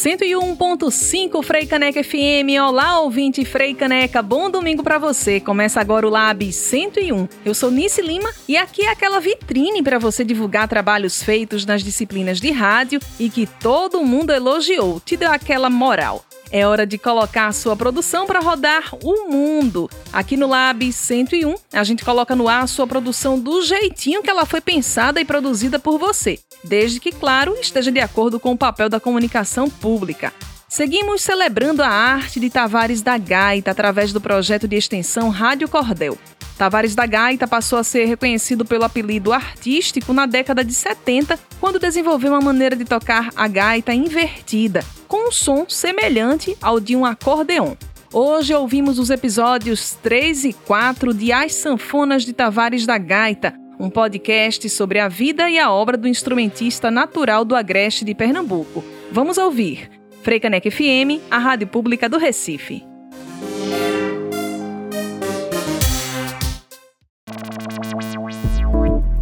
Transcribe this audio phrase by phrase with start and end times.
[0.00, 2.56] 101.5 Frei Caneca FM.
[2.66, 4.22] Olá, ouvinte Frei Caneca.
[4.22, 5.40] Bom domingo para você.
[5.40, 7.28] Começa agora o Lab 101.
[7.44, 11.84] Eu sou Nice Lima e aqui é aquela vitrine para você divulgar trabalhos feitos nas
[11.84, 16.24] disciplinas de rádio e que todo mundo elogiou, te deu aquela moral.
[16.52, 19.88] É hora de colocar a sua produção para rodar o mundo.
[20.12, 24.28] Aqui no Lab 101, a gente coloca no ar a sua produção do jeitinho que
[24.28, 28.58] ela foi pensada e produzida por você, desde que, claro, esteja de acordo com o
[28.58, 30.32] papel da comunicação pública.
[30.70, 36.16] Seguimos celebrando a arte de Tavares da Gaita através do projeto de extensão Rádio Cordel.
[36.56, 41.80] Tavares da Gaita passou a ser reconhecido pelo apelido artístico na década de 70, quando
[41.80, 47.04] desenvolveu uma maneira de tocar a gaita invertida, com um som semelhante ao de um
[47.04, 47.74] acordeon.
[48.12, 53.90] Hoje ouvimos os episódios 3 e 4 de As Sanfonas de Tavares da Gaita, um
[53.90, 58.84] podcast sobre a vida e a obra do instrumentista natural do Agreste de Pernambuco.
[59.10, 59.99] Vamos ouvir.
[60.22, 62.84] Freicanec FM, a rádio pública do Recife.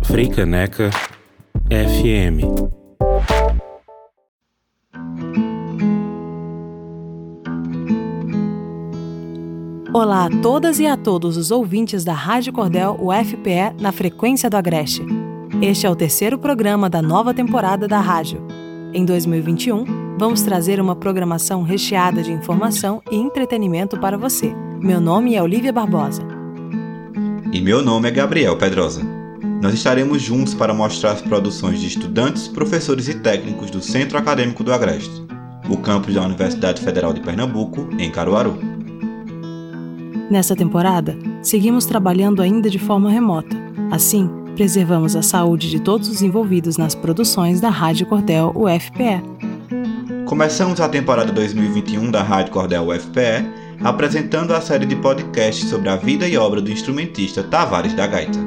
[0.02, 0.90] Freicaneca
[1.70, 2.42] FM.
[9.94, 14.56] Olá a todas e a todos os ouvintes da Rádio Cordel UFPE na frequência do
[14.56, 15.02] Agreste.
[15.62, 18.44] Este é o terceiro programa da nova temporada da rádio.
[18.92, 24.52] Em 2021, vamos trazer uma programação recheada de informação e entretenimento para você.
[24.80, 26.22] Meu nome é Olivia Barbosa.
[27.52, 29.00] E meu nome é Gabriel Pedrosa.
[29.62, 34.64] Nós estaremos juntos para mostrar as produções de estudantes, professores e técnicos do Centro Acadêmico
[34.64, 35.24] do Agreste,
[35.68, 38.58] o campus da Universidade Federal de Pernambuco, em Caruaru.
[40.28, 43.56] Nessa temporada, seguimos trabalhando ainda de forma remota.
[43.90, 49.37] Assim, preservamos a saúde de todos os envolvidos nas produções da Rádio Cordel UFPE.
[50.28, 53.48] Começamos a temporada 2021 da Rádio Cordel UFPE
[53.82, 58.38] apresentando a série de podcasts sobre a vida e obra do instrumentista Tavares da Gaita.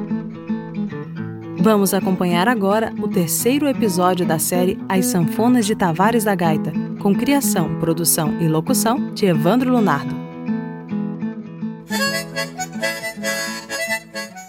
[1.58, 7.12] Vamos acompanhar agora o terceiro episódio da série As Sanfonas de Tavares da Gaita, com
[7.16, 10.14] criação, produção e locução de Evandro Lunardo.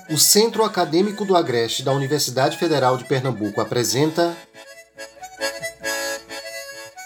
[0.07, 4.38] O Centro Acadêmico do Agreste da Universidade Federal de Pernambuco apresenta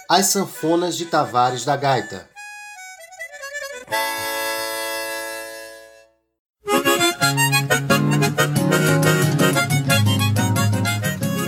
[0.09, 2.29] As Sanfonas de Tavares da Gaita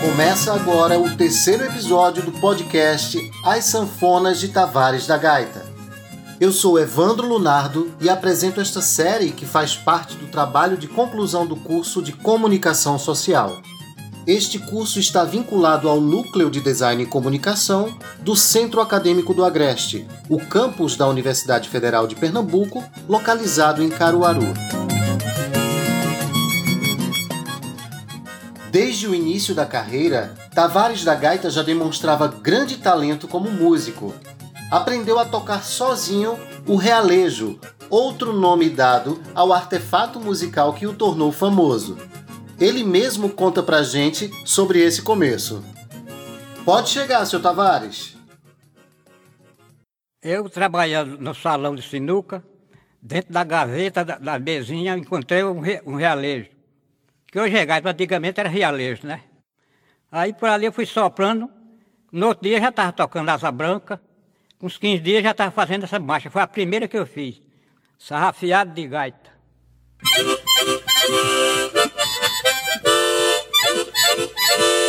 [0.01, 5.65] Começa agora o terceiro episódio do podcast As Sanfonas de Tavares da Gaita.
[6.37, 11.47] Eu sou Evandro Lunardo e apresento esta série que faz parte do trabalho de conclusão
[11.47, 13.61] do curso de Comunicação Social.
[14.29, 20.07] Este curso está vinculado ao Núcleo de Design e Comunicação do Centro Acadêmico do Agreste,
[20.29, 24.53] o campus da Universidade Federal de Pernambuco, localizado em Caruaru.
[28.69, 34.13] Desde o início da carreira, Tavares da Gaita já demonstrava grande talento como músico.
[34.69, 37.59] Aprendeu a tocar sozinho o realejo,
[37.89, 41.97] outro nome dado ao artefato musical que o tornou famoso.
[42.59, 45.63] Ele mesmo conta pra gente sobre esse começo.
[46.65, 48.17] Pode chegar, seu Tavares.
[50.21, 52.43] Eu trabalhando no salão de sinuca,
[53.01, 56.49] dentro da gaveta da, da mesinha, encontrei um, re, um realejo.
[57.27, 59.21] Que hoje é gaita, antigamente era realejo, né?
[60.11, 61.49] Aí por ali eu fui soprando.
[62.11, 64.01] No outro dia já estava tocando asa branca.
[64.61, 66.29] Uns 15 dias já estava fazendo essa marcha.
[66.29, 67.41] Foi a primeira que eu fiz.
[67.97, 69.31] Sarrafiado de gaita.
[74.59, 74.88] Thank you.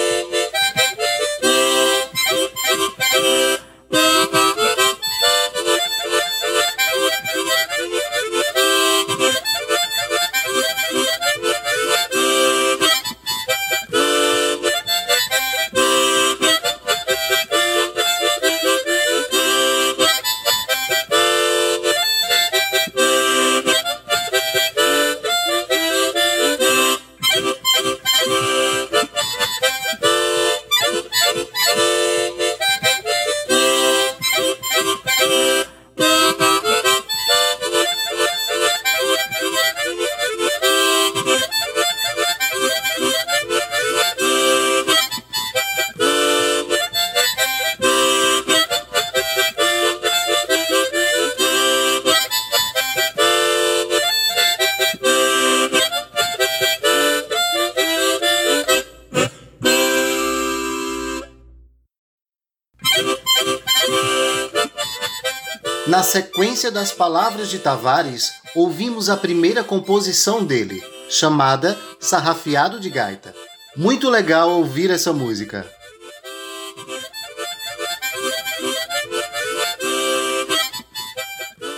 [65.91, 73.35] Na sequência das palavras de Tavares, ouvimos a primeira composição dele, chamada Sarrafiado de Gaita.
[73.77, 75.69] Muito legal ouvir essa música.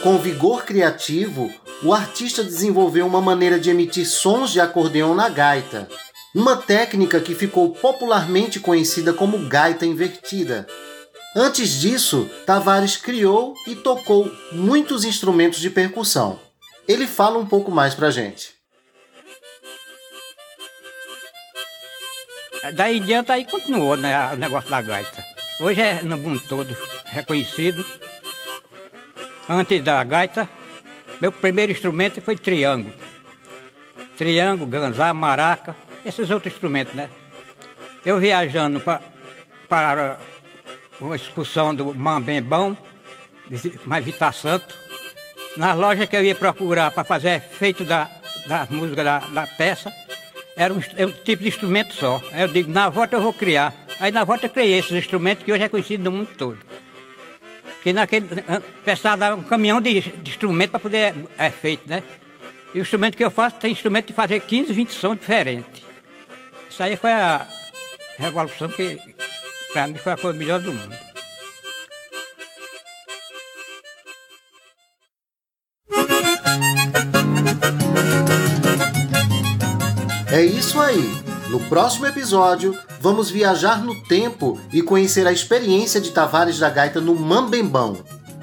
[0.03, 1.51] Com vigor criativo,
[1.83, 5.89] o artista desenvolveu uma maneira de emitir sons de acordeão na gaita,
[6.35, 10.67] uma técnica que ficou popularmente conhecida como gaita invertida.
[11.35, 16.39] Antes disso, Tavares criou e tocou muitos instrumentos de percussão.
[16.87, 18.55] Ele fala um pouco mais pra gente.
[22.75, 25.25] Daí em diante aí continuou né, o negócio da gaita.
[25.59, 26.77] Hoje é no mundo todo
[27.07, 27.85] reconhecido.
[29.49, 30.49] Antes da gaita,
[31.19, 32.95] meu primeiro instrumento foi triângulo.
[34.19, 35.75] Triângulo, ganzá, maraca,
[36.05, 37.09] esses outros instrumentos, né?
[38.05, 38.81] Eu viajando
[39.69, 40.19] para
[41.03, 42.77] uma excursão do Mambembão,
[43.85, 44.75] mais Vita Santo,
[45.57, 48.11] nas lojas que eu ia procurar para fazer efeito da,
[48.47, 49.93] da música da, da peça,
[50.57, 52.21] era um, era um, tipo de instrumento só.
[52.33, 53.75] Aí eu digo, na volta eu vou criar.
[53.99, 56.59] Aí na volta eu criei esses instrumentos que hoje é conhecido no mundo todo.
[57.75, 58.27] Porque naquele.
[58.85, 61.53] Precisava um caminhão de, de instrumento para poder é
[61.87, 62.03] né?
[62.75, 65.83] E o instrumento que eu faço tem instrumento de fazer 15, 20 sons diferentes.
[66.71, 67.47] Isso aí foi a
[68.19, 68.99] revolução que
[69.73, 70.95] para mim foi a coisa melhor do mundo.
[80.31, 81.23] É isso aí.
[81.49, 87.01] No próximo episódio, vamos viajar no tempo e conhecer a experiência de Tavares da Gaita
[87.01, 87.99] no Mambembão,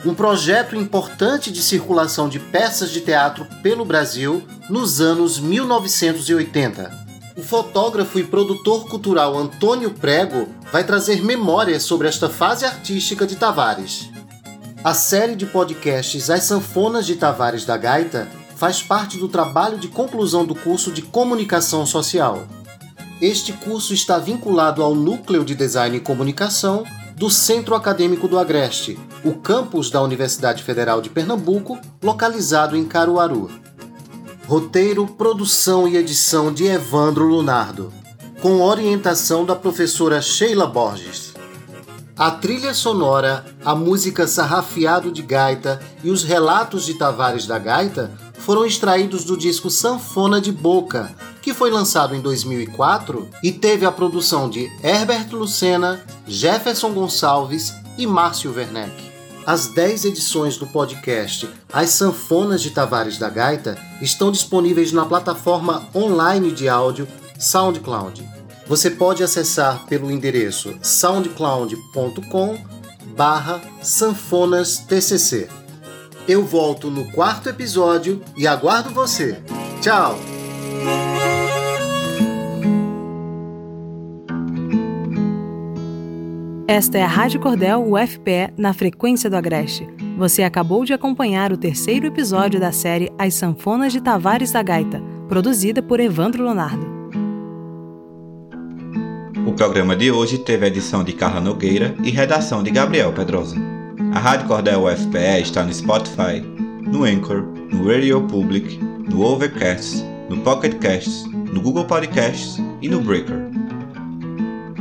[0.05, 7.08] um projeto importante de circulação de peças de teatro pelo Brasil nos anos 1980.
[7.39, 13.37] O fotógrafo e produtor cultural Antônio Prego vai trazer memórias sobre esta fase artística de
[13.37, 14.09] Tavares.
[14.83, 18.27] A série de podcasts As Sanfonas de Tavares da Gaita
[18.57, 22.45] faz parte do trabalho de conclusão do curso de Comunicação Social.
[23.21, 26.83] Este curso está vinculado ao Núcleo de Design e Comunicação
[27.15, 33.49] do Centro Acadêmico do Agreste, o campus da Universidade Federal de Pernambuco, localizado em Caruaru.
[34.49, 37.93] Roteiro, produção e edição de Evandro Lunardo,
[38.41, 41.35] com orientação da professora Sheila Borges.
[42.17, 48.11] A trilha sonora, a música Sarrafiado de Gaita e os relatos de Tavares da Gaita
[48.39, 53.91] foram extraídos do disco Sanfona de Boca, que foi lançado em 2004 e teve a
[53.91, 59.08] produção de Herbert Lucena, Jefferson Gonçalves e Márcio Werneck.
[59.49, 65.89] As 10 edições do podcast As Sanfonas de Tavares da Gaita estão disponíveis na plataforma
[65.95, 67.07] online de áudio
[67.39, 68.29] SoundCloud.
[68.67, 72.63] Você pode acessar pelo endereço soundcloud.com
[73.17, 75.49] barra sanfonastcc.
[76.27, 79.41] Eu volto no quarto episódio e aguardo você.
[79.81, 80.15] Tchau!
[86.69, 89.89] Esta é a Rádio Cordel UFPE na frequência do Agreste.
[90.19, 95.01] Você acabou de acompanhar o terceiro episódio da série As Sanfonas de Tavares da Gaita,
[95.27, 96.85] produzida por Evandro Leonardo.
[99.47, 103.55] O programa de hoje teve edição de Carla Nogueira e redação de Gabriel Pedrosa.
[104.13, 106.39] A Rádio Cordel UFPE está no Spotify,
[106.85, 108.77] no Anchor, no Radio Public,
[109.09, 113.48] no Overcast, no Pocket Casts, no Google Podcasts e no Breaker.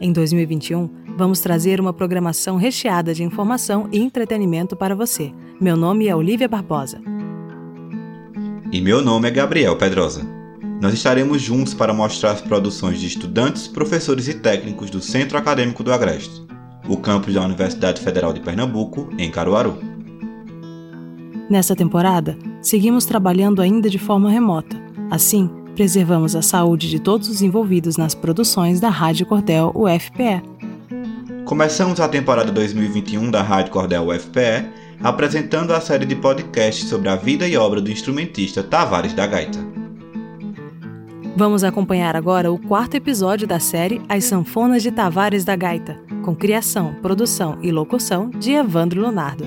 [0.02, 5.32] Em 2021, vamos trazer uma programação recheada de informação e entretenimento para você.
[5.62, 7.00] Meu nome é Olivia Barbosa.
[8.72, 10.26] E meu nome é Gabriel Pedrosa.
[10.82, 15.84] Nós estaremos juntos para mostrar as produções de estudantes, professores e técnicos do Centro Acadêmico
[15.84, 16.42] do Agreste.
[16.90, 19.78] o campus da Universidade Federal de Pernambuco, em Caruaru.
[21.50, 24.76] Nessa temporada, seguimos trabalhando ainda de forma remota.
[25.10, 30.42] Assim, preservamos a saúde de todos os envolvidos nas produções da Rádio Cordel UFPE.
[31.46, 37.16] Começamos a temporada 2021 da Rádio Cordel UFPE apresentando a série de podcasts sobre a
[37.16, 39.60] vida e obra do instrumentista Tavares da Gaita.
[41.36, 46.36] Vamos acompanhar agora o quarto episódio da série As Sanfonas de Tavares da Gaita, com
[46.36, 49.44] criação, produção e locução de Evandro Leonardo.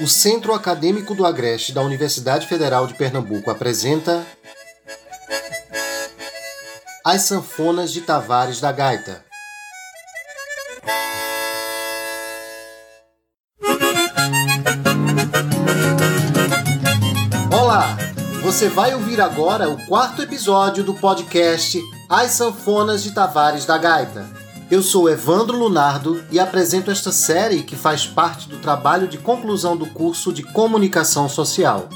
[0.00, 4.24] O Centro Acadêmico do Agreste da Universidade Federal de Pernambuco apresenta
[7.04, 9.24] As Sanfonas de Tavares da Gaita.
[17.52, 17.96] Olá!
[18.44, 24.37] Você vai ouvir agora o quarto episódio do podcast As Sanfonas de Tavares da Gaita.
[24.70, 29.74] Eu sou Evandro Lunardo e apresento esta série que faz parte do trabalho de conclusão
[29.74, 31.88] do curso de Comunicação Social.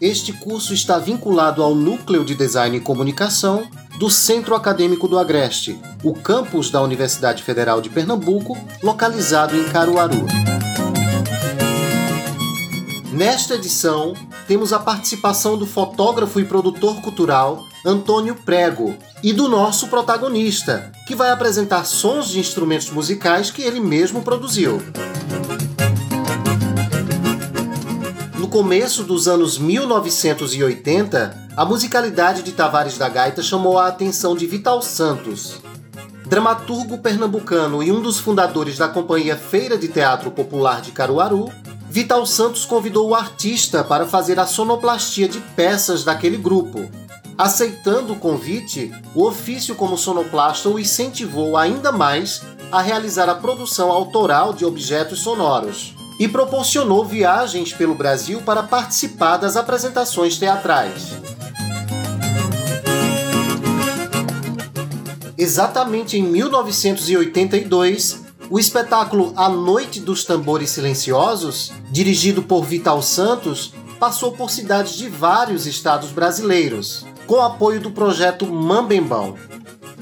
[0.00, 3.68] Este curso está vinculado ao Núcleo de Design e Comunicação
[3.98, 10.24] do Centro Acadêmico do Agreste, o campus da Universidade Federal de Pernambuco, localizado em Caruaru.
[13.12, 14.14] Nesta edição,
[14.46, 21.16] temos a participação do fotógrafo e produtor cultural Antônio Prego e do nosso protagonista, que
[21.16, 24.80] vai apresentar sons de instrumentos musicais que ele mesmo produziu.
[28.38, 34.46] No começo dos anos 1980, a musicalidade de Tavares da Gaita chamou a atenção de
[34.46, 35.56] Vital Santos.
[36.26, 41.50] Dramaturgo pernambucano e um dos fundadores da Companhia Feira de Teatro Popular de Caruaru,
[41.90, 46.88] Vital Santos convidou o artista para fazer a sonoplastia de peças daquele grupo,
[47.40, 53.90] Aceitando o convite, o ofício como sonoplasta o incentivou ainda mais a realizar a produção
[53.90, 61.14] autoral de objetos sonoros e proporcionou viagens pelo Brasil para participar das apresentações teatrais.
[65.38, 74.32] Exatamente em 1982, o espetáculo A Noite dos Tambores Silenciosos, dirigido por Vital Santos, passou
[74.32, 79.36] por cidades de vários estados brasileiros com apoio do projeto Mambembão.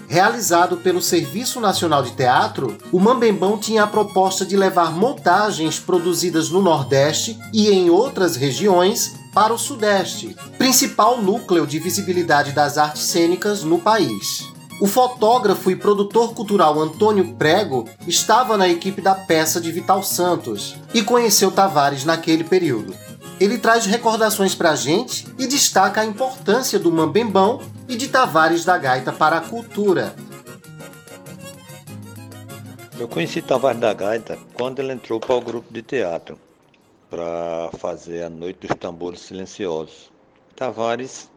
[0.09, 6.49] Realizado pelo Serviço Nacional de Teatro, o Mambembão tinha a proposta de levar montagens produzidas
[6.49, 13.03] no Nordeste e em outras regiões para o Sudeste, principal núcleo de visibilidade das artes
[13.03, 14.58] cênicas no país.
[14.81, 20.77] O fotógrafo e produtor cultural Antônio Prego estava na equipe da peça de Vital Santos
[20.95, 22.95] e conheceu Tavares naquele período.
[23.41, 28.65] Ele traz recordações para a gente e destaca a importância do Mambembão e de Tavares
[28.65, 30.15] da Gaita para a cultura.
[32.97, 36.39] Eu conheci Tavares da Gaita quando ele entrou para o grupo de teatro
[37.11, 40.13] para fazer a Noite dos Tambores Silenciosos.
[40.55, 41.29] Tavares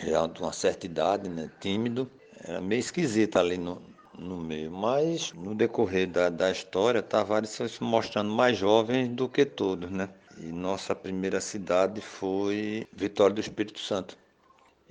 [0.00, 2.10] já de uma certa idade, né, tímido,
[2.42, 3.80] era meio esquisito ali no,
[4.18, 9.28] no meio, mas no decorrer da, da história, Tavares foi se mostrando mais jovem do
[9.28, 10.08] que todos, né?
[10.38, 14.16] E nossa primeira cidade foi Vitória do Espírito Santo.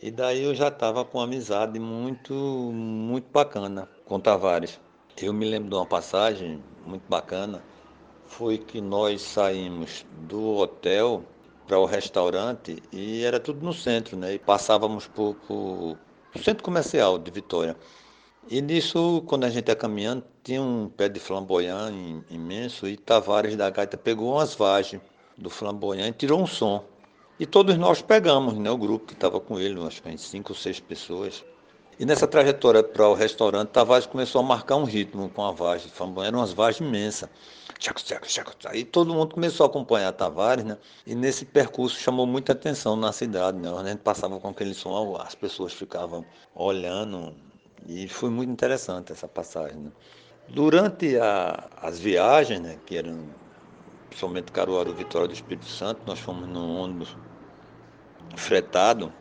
[0.02, 4.80] E daí eu já estava com uma amizade muito, muito bacana com Tavares.
[5.18, 7.62] Eu me lembro de uma passagem muito bacana,
[8.26, 11.24] foi que nós saímos do hotel
[11.68, 14.36] para o restaurante e era tudo no centro, né?
[14.36, 15.98] E passávamos por, por
[16.38, 17.76] centro comercial de Vitória.
[18.50, 21.94] E nisso, quando a gente ia caminhando, tinha um pé de flamboyant
[22.30, 25.02] imenso e Tavares da Gaita pegou umas vagens
[25.38, 26.84] do flamboyante, tirou um som.
[27.40, 30.58] E todos nós pegamos, né, o grupo que estava com ele, acho que cinco ou
[30.58, 31.46] seis pessoas.
[32.00, 35.92] E nessa trajetória para o restaurante, Tavares começou a marcar um ritmo com a vagem.
[36.26, 37.30] Eram umas vagens imensas.
[38.74, 40.78] E todo mundo começou a acompanhar Tavares, né?
[41.06, 43.70] E nesse percurso chamou muita atenção na cidade, né?
[43.78, 46.26] A gente passava com aquele som, as pessoas ficavam
[46.56, 47.36] olhando.
[47.86, 49.92] E foi muito interessante essa passagem, né?
[50.48, 53.28] Durante a, as viagens, né, que eram
[54.08, 57.16] principalmente Caruaru, Vitória do Espírito Santo, nós fomos num ônibus
[58.36, 59.14] fretado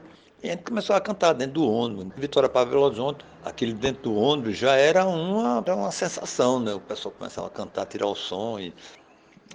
[0.42, 2.07] e a gente começou a cantar dentro do ônibus.
[2.16, 6.73] Vitória para Belo Horizonte, aquele dentro do ônibus já era uma, era uma sensação, né?
[6.75, 8.73] O pessoal começava a cantar, tirar o som e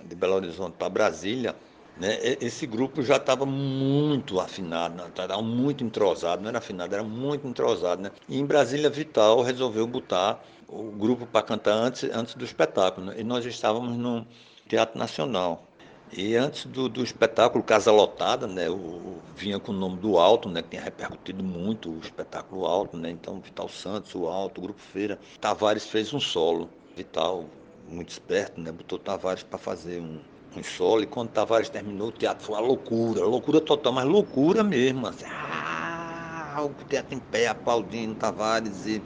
[0.03, 1.55] de Belo Horizonte para Brasília.
[1.97, 2.17] Né?
[2.41, 5.43] Esse grupo já estava muito afinado, estava né?
[5.43, 8.01] muito entrosado, não era afinado, era muito entrosado.
[8.01, 8.11] Né?
[8.27, 13.07] E em Brasília Vital resolveu botar o grupo para cantar antes, antes do espetáculo.
[13.07, 13.15] Né?
[13.19, 14.25] E nós estávamos num,
[14.67, 15.67] Teatro Nacional.
[16.15, 20.47] E antes do, do espetáculo Casa Lotada, né, o, vinha com o nome do Alto,
[20.47, 24.61] né, que tinha repercutido muito o espetáculo Alto, né, então Vital Santos, o Alto, o
[24.61, 25.19] Grupo Feira.
[25.41, 26.69] Tavares fez um solo.
[26.95, 27.45] Vital,
[27.89, 30.19] muito esperto, né, botou Tavares para fazer um,
[30.55, 31.01] um solo.
[31.01, 35.07] E quando Tavares terminou, o teatro foi uma loucura, loucura total, mas loucura mesmo.
[35.07, 39.01] Assim, ah, o teatro em pé, aplaudindo Tavares e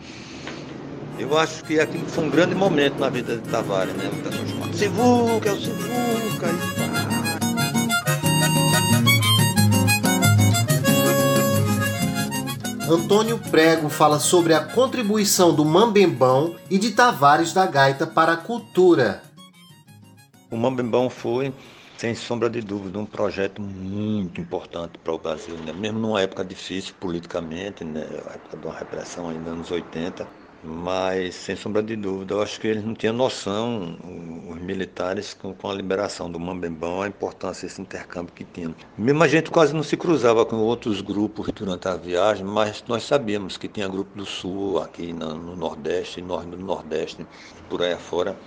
[1.18, 4.08] eu acho que aquilo foi um grande momento na vida de Tavares, né?
[4.08, 6.48] O pessoal chamando Sivuca, é o Sivuca
[6.84, 6.87] e
[12.90, 18.38] Antônio Prego fala sobre a contribuição do Mambembão e de Tavares da Gaita para a
[18.38, 19.22] cultura.
[20.50, 21.54] O Mambembão foi,
[21.98, 25.74] sem sombra de dúvida, um projeto muito importante para o Brasil, né?
[25.74, 28.08] mesmo numa época difícil politicamente, né?
[28.26, 30.26] a época de uma repressão ainda nos 80
[30.68, 33.98] mas sem sombra de dúvida, eu acho que eles não tinham noção,
[34.50, 38.76] os militares, com, com a liberação do Mambembão, a importância desse intercâmbio que tinha.
[38.98, 43.04] Mesmo a gente quase não se cruzava com outros grupos durante a viagem, mas nós
[43.04, 47.26] sabíamos que tinha grupo do Sul, aqui no, no Nordeste, no, no Nordeste,
[47.70, 48.38] por aí afora.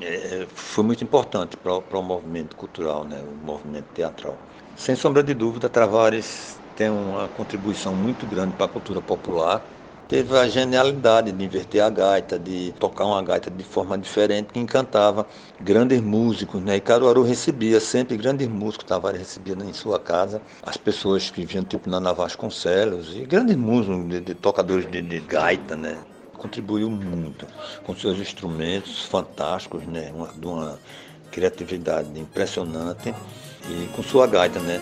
[0.00, 4.38] É, foi muito importante para o movimento cultural, né, o movimento teatral.
[4.74, 9.62] Sem sombra de dúvida, Travares tem uma contribuição muito grande para a cultura popular
[10.10, 14.58] teve a genialidade de inverter a gaita, de tocar uma gaita de forma diferente, que
[14.58, 15.24] encantava
[15.60, 16.60] grandes músicos.
[16.60, 16.76] Né?
[16.76, 21.62] E Caruaru recebia sempre grandes músicos, Tavares recebia em sua casa as pessoas que vinham
[21.62, 25.96] tipo Nana Vasconcelos e grandes músicos, de, de tocadores de, de gaita, né?
[26.36, 27.46] contribuiu muito
[27.84, 30.10] com seus instrumentos fantásticos, né?
[30.12, 30.78] Uma, de uma
[31.30, 33.14] criatividade impressionante
[33.68, 34.80] e com sua gaita, né?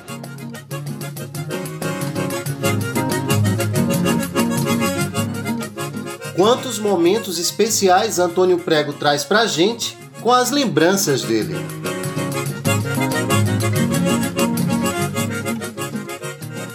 [6.38, 11.56] Quantos momentos especiais Antônio Prego traz pra gente com as lembranças dele.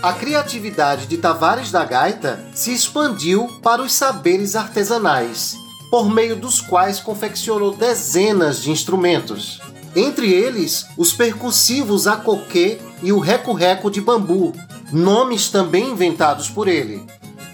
[0.01, 5.55] A criatividade de Tavares da Gaita se expandiu para os saberes artesanais,
[5.89, 9.61] por meio dos quais confeccionou dezenas de instrumentos.
[9.95, 14.51] Entre eles, os percussivos acoquê e o reco-reco de bambu,
[14.91, 17.01] nomes também inventados por ele,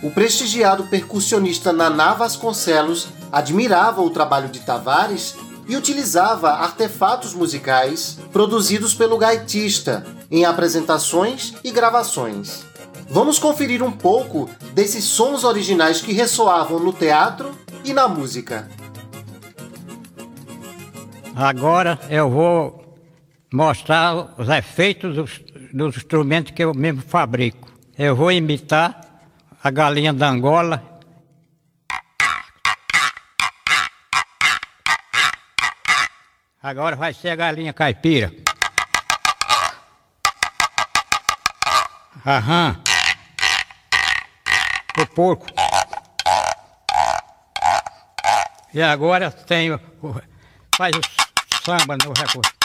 [0.02, 5.36] o prestigiado percussionista Naná Vasconcelos admirava o trabalho de Tavares
[5.68, 12.66] e utilizava artefatos musicais produzidos pelo gaitista em apresentações e gravações.
[13.10, 17.52] Vamos conferir um pouco desses sons originais que ressoavam no teatro
[17.84, 18.70] e na música.
[21.36, 22.98] Agora eu vou
[23.52, 25.42] mostrar os efeitos dos,
[25.74, 27.70] dos instrumentos que eu mesmo fabrico.
[27.98, 29.09] Eu vou imitar
[29.64, 31.00] a galinha da Angola.
[36.62, 38.32] Agora vai ser a galinha caipira.
[42.26, 42.82] Aham.
[44.98, 45.48] O porco.
[48.74, 49.80] E agora tem o,
[50.76, 52.59] faz o samba no recurso.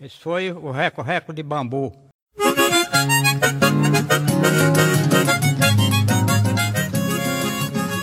[0.00, 1.92] Esse foi o reco-reco de bambu.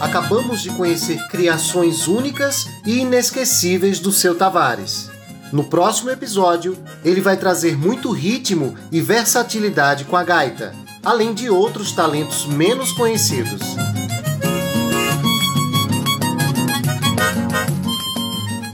[0.01, 5.09] Acabamos de conhecer criações únicas e inesquecíveis do seu Tavares.
[5.53, 11.49] No próximo episódio, ele vai trazer muito ritmo e versatilidade com a gaita, além de
[11.49, 13.61] outros talentos menos conhecidos.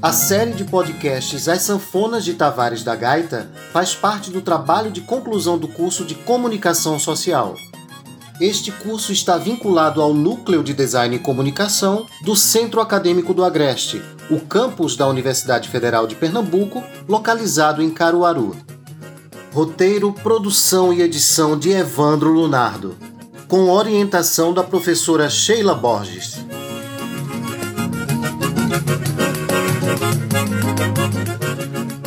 [0.01, 5.01] A série de podcasts As Sanfonas de Tavares da Gaita faz parte do trabalho de
[5.01, 7.55] conclusão do curso de Comunicação Social.
[8.39, 14.01] Este curso está vinculado ao Núcleo de Design e Comunicação do Centro Acadêmico do Agreste,
[14.31, 18.55] o campus da Universidade Federal de Pernambuco, localizado em Caruaru.
[19.53, 22.97] Roteiro, produção e edição de Evandro Lunardo,
[23.47, 26.43] com orientação da professora Sheila Borges.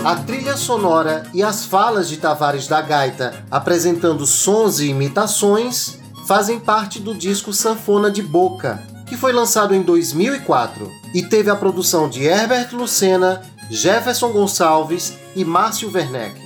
[0.05, 6.61] A trilha sonora e as falas de Tavares da Gaita apresentando sons e imitações fazem
[6.61, 12.07] parte do disco Sanfona de Boca, que foi lançado em 2004 e teve a produção
[12.07, 13.41] de Herbert Lucena,
[13.71, 16.39] Jefferson Gonçalves e Márcio Werneck.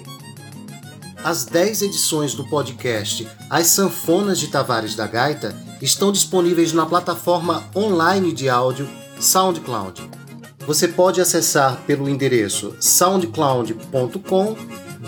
[1.25, 7.65] As 10 edições do podcast As Sanfonas de Tavares da Gaita estão disponíveis na plataforma
[7.75, 10.18] online de áudio SoundCloud
[10.69, 14.55] você pode acessar pelo endereço soundcloud.com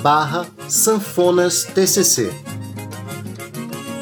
[0.00, 2.30] barra sanfonastcc.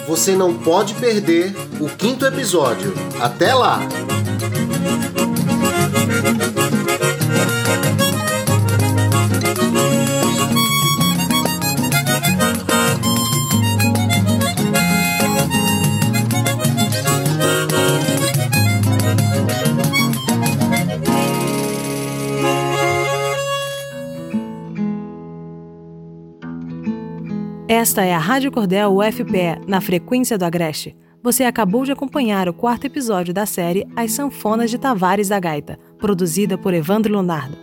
[0.07, 2.95] você não pode perder o quinto episódio.
[3.21, 3.81] Até lá!
[27.81, 30.97] Esta é a Rádio Cordel UFPE, na frequência do Agreste.
[31.23, 35.79] Você acabou de acompanhar o quarto episódio da série As Sanfonas de Tavares da Gaita,
[35.97, 37.57] produzida por Evandro Leonardo.